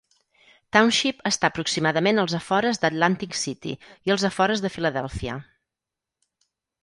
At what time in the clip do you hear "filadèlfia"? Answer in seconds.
4.77-5.37